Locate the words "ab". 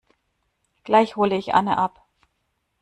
1.77-2.07